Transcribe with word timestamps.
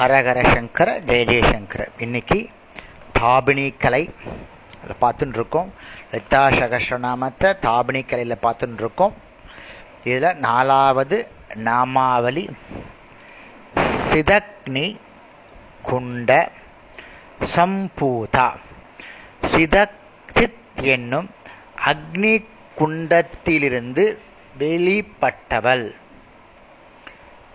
ஹரஹர 0.00 0.40
சங்கர 0.52 0.90
ஜெய 1.08 1.22
ஜெயசங்கர 1.30 1.82
இன்னைக்கு 1.98 2.38
தாபினி 3.18 3.64
கலை 3.78 4.00
அதில் 4.80 5.00
பார்த்துட்டு 5.00 5.36
இருக்கோம் 5.38 5.72
லலிதா 6.10 6.42
சகஸ்ரநாமத்தை 6.58 7.48
தாபினி 7.66 8.00
கலையில் 8.06 8.42
பார்த்துட்டு 8.42 8.80
இருக்கோம் 8.84 9.14
இதில் 10.04 10.38
நாலாவது 10.46 11.18
நாமாவளி 11.66 12.44
சிதக்னி 14.10 14.86
குண்ட 15.90 16.30
சம்பூதா. 17.54 18.48
சிதக்சித் 19.52 20.60
என்னும் 20.94 21.30
அக்னி 21.92 22.34
குண்டத்திலிருந்து 22.78 24.06
வெளிப்பட்டவள். 24.58 25.88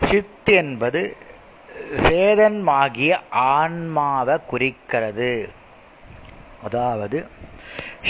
சித் 0.09 0.51
என்பது 0.63 1.01
சேதன்மாகிய 1.97 3.19
ஆன்மாவை 3.29 4.37
குறிக்கிறது. 4.47 5.49
அதாவது 6.63 7.27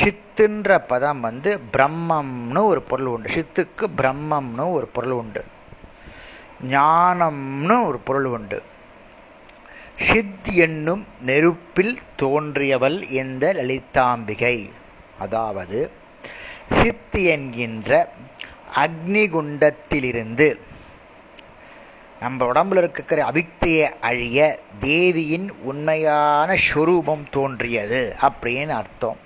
சித்துன்ற 0.02 0.78
பதம் 0.88 1.20
வந்து 1.20 1.60
பிரம்மம்னு 1.74 2.64
ஒரு 2.64 2.82
பொருள் 2.82 3.06
உண்டு. 3.06 3.30
சித்துக்கு 3.30 3.86
பிரம்மம்னு 3.98 4.72
ஒரு 4.72 4.88
பொருள் 4.88 5.12
உண்டு. 5.12 5.46
ஞானம்னு 6.70 7.86
ஒரு 7.86 7.98
பொருள் 7.98 8.26
உண்டு. 8.26 8.64
சித் 10.00 10.52
என்னும் 10.54 11.08
நெருப்பில் 11.26 12.00
தோன்றியவள் 12.22 13.12
இந்த 13.12 13.54
லலிதாம்பிகை. 13.54 14.72
அதாவது 15.20 15.92
சித் 16.72 17.16
என்கின்ற 17.16 18.12
அக்னிகுண்டத்திலிருந்து 18.76 20.60
நம்ம 22.22 22.46
உடம்புல 22.46 22.78
இருக்கிற 22.78 23.32
அவிக்தியை 23.32 23.88
அழிய 24.00 24.60
தேவியின் 24.80 25.54
உண்மையான 25.62 26.56
ஸ்வரூபம் 26.56 27.26
தோன்றியது 27.30 28.16
அப்படின்னு 28.22 28.68
அர்த்தம். 28.68 29.18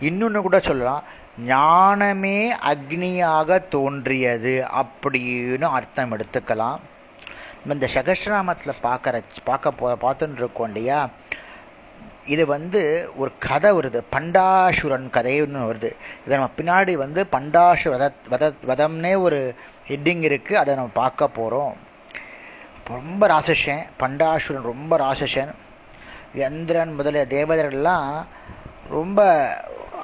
இன்னொன்று 0.00 0.42
கூட 0.42 0.60
சொல்லலாம். 0.60 1.02
ஞானமே 1.46 2.52
அக்னியாக 2.52 3.68
தோன்றியது 3.68 4.66
அப்படின்னு 4.82 5.66
அர்த்தம் 5.78 6.12
எடுத்துக்கலாம். 6.12 6.80
நம்ம 7.60 7.74
இந்த 7.74 7.88
சகஸ்ராமத்தில் 7.94 8.82
பார்க்குற 8.82 9.22
பார்க்க 9.44 9.70
போ 9.70 9.96
பார்த்துட்டு 10.04 10.36
இருக்கோம் 10.36 10.66
இல்லையா? 10.66 11.08
இது 12.26 12.46
வந்து 12.46 13.10
ஒரு 13.16 13.30
கதை 13.38 13.72
வருது. 13.72 14.00
பண்டாசுரன் 14.12 15.06
கதைன்னு 15.16 15.68
வருது. 15.70 15.90
இதை 16.24 16.38
நம்ம 16.38 16.50
பின்னாடி 16.56 16.92
வந்து 16.94 17.26
பண்டாசு 17.32 17.86
வத 17.94 18.12
வத 18.30 18.52
வதம்னே 18.66 19.20
ஒரு 19.20 19.54
ஹெட்டிங் 19.88 20.24
இருக்குது 20.30 20.60
அதை 20.62 20.74
நம்ம 20.74 20.90
பார்க்க 20.92 21.28
போகிறோம் 21.28 21.88
ரொம்ப 22.90 23.26
ராசசன் 23.26 23.82
பண்டாசுரன் 24.00 24.62
ரொம்ப 24.62 24.98
ராசசன் 24.98 25.52
இந்திரன் 26.34 26.94
முதலிய 26.94 27.26
தேவதர்கள்லாம் 27.28 28.26
ரொம்ப 28.88 29.20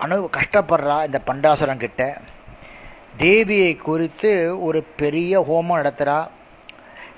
அணு 0.00 0.30
கஷ்டப்படுறா 0.32 1.04
இந்த 1.04 1.20
பண்டாசுரன் 1.26 1.76
கிட்ட. 1.76 2.18
தேவியை 3.18 3.76
குறித்து 3.76 4.62
ஒரு 4.62 4.82
பெரிய 4.96 5.40
ஹோமம் 5.40 5.76
நடத்துகிறா 5.76 6.28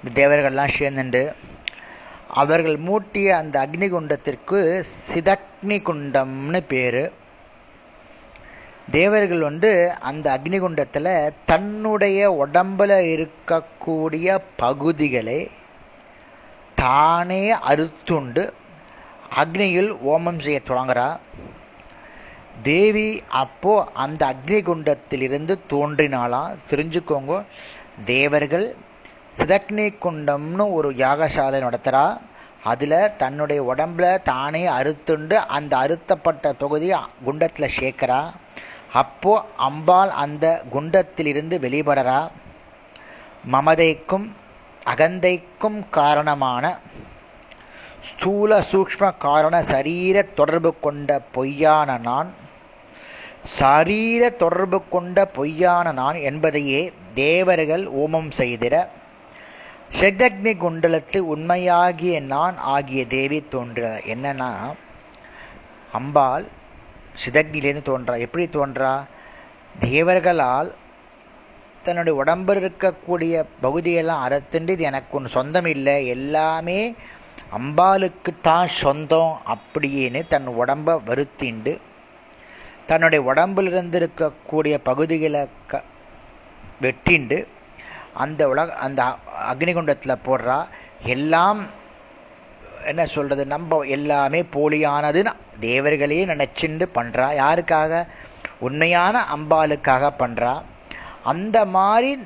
இந்த 0.05 0.29
தேவர்கள்லாம் 0.29 0.75
சேர்ந்துண்டு. 0.79 1.33
அவர்கள் 2.29 2.77
மூட்டிய 2.77 3.37
அந்த 3.37 3.69
அக்னி 3.69 3.89
குண்டத்திற்கு 3.91 4.85
சிதக்னி 5.13 5.79
குண்டம்னு 5.89 6.61
பேர். 6.61 7.13
தேவர்கள் 8.91 9.41
வந்து 9.41 9.93
அந்த 10.01 10.39
அக்னி 10.39 10.59
குண்டத்தில் 10.59 11.33
தன்னுடைய 11.47 12.47
உடம்புல 12.47 12.91
இருக்கக்கூடிய 13.15 14.39
பகுதிகளை 14.57 15.51
தானே 16.81 17.43
அறுத்துண்டு 17.71 18.45
அக்னியில் 19.41 19.91
ஓமம் 20.13 20.41
செய்ய 20.45 20.59
தொடங்குறா. 20.69 21.09
தேவி 22.69 23.09
அப்போ 23.43 23.75
அந்த 24.05 24.23
அக்னி 24.33 24.59
குண்டத்திலிருந்து 24.69 25.55
தோன்றினாலாம் 25.73 26.57
தெரிஞ்சுக்கோங்க. 26.71 27.35
தேவர்கள் 28.13 28.67
சிதக்னி 29.39 29.87
குண்டம்னு 30.05 30.65
ஒரு 30.79 30.89
யாகசாலை 31.03 31.59
நடத்துகிறா 31.67 32.07
அதில் 32.71 33.15
தன்னுடைய 33.23 33.61
உடம்புல 33.73 34.07
தானே 34.31 34.63
அறுத்துண்டு 34.79 35.37
அந்த 35.57 35.73
அறுத்தப்பட்ட 35.85 36.53
தொகுதியை 36.63 36.99
குண்டத்தில் 37.27 37.75
சேர்க்கிறா. 37.79 38.21
அப்போ 39.03 39.33
அம்பாள் 39.69 40.13
அந்த 40.25 40.47
குண்டத்திலிருந்து 40.75 41.57
வெளிப்படறா 41.65 42.21
மமதைக்கும் 43.53 44.27
அகந்தைக்கும் 44.89 45.81
காரணமான 45.91 46.65
ஸ்தூல 48.09 48.61
சூக்ம 48.73 49.17
காரண 49.19 49.63
சரீர 49.63 50.23
தொடர்பு 50.23 50.71
கொண்ட 50.81 51.21
பொய்யான 51.33 51.99
நான் 51.99 52.31
சரீர 53.45 54.31
தொடர்பு 54.31 54.79
கொண்ட 54.89 55.27
பொய்யான 55.27 55.93
நான் 55.93 56.15
என்பதையே 56.15 56.93
தேவர்கள் 57.15 57.85
ஓமம் 57.93 58.31
செய்திட 58.37 58.77
செகக்னி 60.01 60.53
குண்டலத்து 60.63 61.19
உண்மையாகிய 61.19 62.21
நான் 62.21 62.57
ஆகிய 62.57 63.07
தேவி 63.07 63.45
தோன்ற 63.51 64.01
என்னன்னா 64.07 64.51
அம்பாள் 65.93 66.47
சிதக்னிலேருந்து 67.23 67.83
தோன்றா. 67.83 68.15
எப்படி 68.17 68.49
தோன்றா? 68.49 69.05
தேவர்களால் 69.81 70.75
தன்னுடைய 71.89 72.15
உடம்பில் 72.19 72.61
இருக்கக்கூடிய 72.63 73.35
பகுதியெல்லாம் 73.61 74.25
அறுத்துண்டு 74.25 74.73
இது 74.73 74.85
எனக்கு 74.85 75.17
ஒன்று 75.17 75.31
சொந்தம் 75.31 75.69
இல்லை 75.69 75.97
எல்லாமே 76.09 76.81
அம்பாளுக்கு 77.53 78.31
தான் 78.43 78.75
சொந்தம் 78.79 79.35
அப்படின்னு 79.47 80.21
தன் 80.29 80.49
உடம்பை 80.55 80.95
வருத்திண்டு 81.07 81.73
தன்னுடைய 82.87 83.21
உடம்பில் 83.25 83.71
இருந்திருக்கக்கூடிய 83.73 84.75
பகுதிகளை 84.85 85.43
க 85.67 85.83
வெட்டிண்டு 86.81 87.39
அந்த 88.15 88.43
உலக 88.49 88.77
அந்த 88.79 89.01
அக்னிகுண்டத்தில் 89.49 90.23
போடுறா 90.25 90.59
எல்லாம் 91.09 91.61
என்ன 92.85 93.03
சொல்கிறது 93.07 93.45
நம்ம 93.47 93.79
எல்லாமே 93.89 94.41
போலியானதுன்னு 94.53 95.33
தேவர்களையே 95.61 96.25
நினச்சிண்டு 96.27 96.87
பண்ணுறா 96.95 97.27
யாருக்காக? 97.35 97.93
உண்மையான 98.61 99.17
அம்பாளுக்காக 99.35 100.11
பண்ணுறா 100.19 100.53
அந்த 101.23 101.65
மாதிரி 101.65 102.23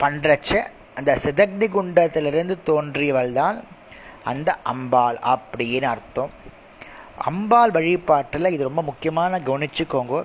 பண்ணுறச்ச 0.00 0.66
அந்த 0.94 1.18
சிதக்னி 1.22 1.66
குண்டத்திலிருந்து 1.68 2.58
தோன்றியவள் 2.66 3.32
தான் 3.32 3.64
அந்த 4.22 4.56
அம்பாள் 4.62 5.16
அப்படின்னு 5.16 5.82
அர்த்தம். 5.82 6.30
அம்பாள் 7.18 7.70
வழிபாட்டில் 7.70 8.52
இது 8.52 8.62
ரொம்ப 8.62 8.82
முக்கியமான 8.82 9.38
கவனிச்சுக்கோங்க. 9.38 10.24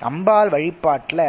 அம்பாள் 0.00 0.48
வழிபாட்டில் 0.48 1.24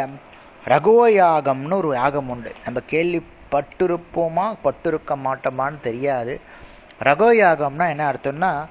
ரகோயாகம்னு 0.64 1.72
ஒரு 1.72 1.94
யாகம் 1.94 2.28
உண்டு. 2.28 2.52
நம்ம 2.64 2.80
கேள்விப்பட்டிருப்போமா 2.90 4.54
பட்டிருக்க 4.64 5.16
மாட்டோமான்னு 5.24 5.80
தெரியாது. 5.80 6.40
ரகோயாகம்னா 7.00 7.88
என்ன 7.88 8.12
அர்த்தம்னா 8.12 8.64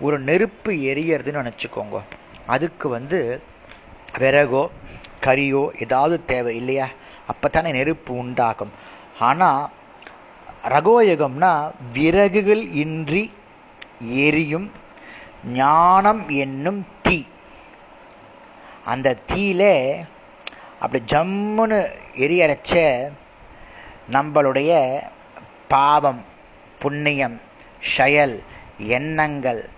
ஒரு 0.00 0.18
நெருப்பு 0.18 0.72
எரியறதுன்னு 0.72 1.42
நினச்சிக்கோங்க. 1.42 2.00
அதுக்கு 2.46 2.88
வந்து 2.88 3.42
விறகோ 4.18 4.68
கரியோ 5.26 5.62
ஏதாவது 5.82 6.24
தேவை 6.24 6.56
இல்லையா? 6.56 6.88
அப்போ 7.26 7.48
தானே 7.48 7.70
நெருப்பு 7.70 8.12
உண்டாகும். 8.14 8.72
ஆனால் 9.18 9.70
ரகோயகம்னா 10.68 11.52
விறகுகள் 11.92 12.62
இன்றி 12.82 13.32
எரியும் 14.24 14.72
ஞானம் 15.44 16.28
என்னும் 16.28 16.86
தீ. 17.02 17.26
அந்த 18.84 19.16
தீயில 19.28 19.62
அப்படி 20.78 21.04
ஜம்முன்னு 21.12 21.78
எரியரைச்ச 22.16 22.72
நம்மளுடைய 24.12 24.72
பாவம் 25.68 26.24
புண்ணியம் 26.78 27.40
செயல் 27.96 28.42
எண்ணங்கள் 28.78 29.68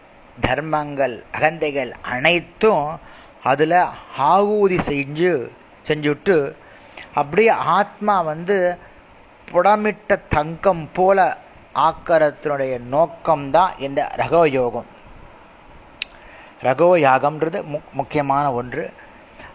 தர்மங்கள் 0.41 1.17
அகந்தைகள் 1.33 1.91
அனைத்தும் 2.03 2.87
அதில் 3.45 3.79
ஆகூதி 4.19 4.79
செஞ்சு 4.89 5.49
செஞ்சுட்டு 5.87 6.55
அப்படியே 7.15 7.49
ஆத்மா 7.49 8.21
வந்து 8.21 8.79
புடமிட்ட 9.53 10.21
தங்கம் 10.29 10.89
போல 10.93 11.39
ஆக்கிறதுனுடைய 11.75 12.75
நோக்கம்தான் 12.91 13.79
இந்த 13.79 14.13
ரகவயோகம் 14.17 14.91
ரகவ 16.61 16.97
யாகம்ன்றது 16.99 17.65
முக் 17.65 17.93
முக்கியமான 17.93 18.53
ஒன்று. 18.53 18.93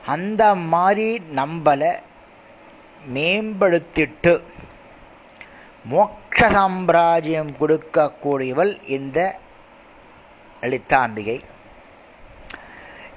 அந்த 0.05 0.55
மாதிரி 0.55 1.23
நம்மளை 1.35 1.91
மேம்படுத்திட்டு 3.13 4.33
மோட்ச 5.91 6.51
சாம்ராஜ்யம் 6.51 7.51
கொடுக்கக்கூடியவள் 7.59 8.73
இந்த 8.87 9.39
லலிதாம்பிகை. 10.61 11.37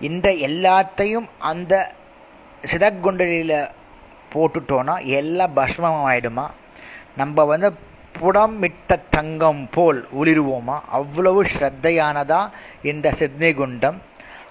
இந்த 0.00 0.28
எல்லாத்தையும் 0.48 1.28
அந்த 1.38 1.92
சிதக்குண்டலியில் 2.62 3.70
போட்டுட்டோன்னா 4.32 4.94
எல்லாம் 5.04 5.56
பஸ்மம் 5.56 6.02
ஆயிடுமா 6.08 6.46
நம்ம 7.16 7.44
வந்து 7.44 7.68
புடமிட்ட 8.20 8.96
தங்கம் 9.10 9.68
போல் 9.70 10.08
ஒளிருவோமா 10.20 10.76
அவ்வளவு 10.88 11.40
ஸ்ரத்தையானதா 11.42 12.40
இந்த 12.82 13.14
சித்னிகுண்டம். 13.18 13.98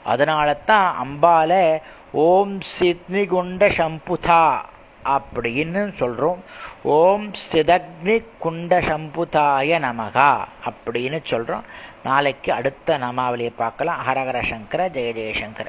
அதனால 0.04 0.54
தான் 0.54 0.88
அம்பால 1.04 1.82
ஓம் 2.12 2.58
சித்னிகுண்ட 2.80 3.64
சம்புதா. 3.78 4.44
அப்படின்னு 5.18 5.82
சொல்கிறோம் 5.98 6.44
ஓம் 6.84 7.32
சிதக்னி 7.52 8.16
குண்ட 8.44 8.82
சம்புதாய 8.90 9.80
நமகா 9.88 10.30
அப்படின்னு 10.70 11.20
சொல்கிறோம் 11.24 11.66
நாளைக்கு 12.04 12.54
அடுத்த 12.54 12.98
நாமாவளியை 12.98 13.52
பார்க்கலாம். 13.56 14.02
ஹரஹர 14.08 14.40
சங்கர 14.50 14.82
ஜெய 14.90 15.10
ஜெயசங்கர 15.18 15.68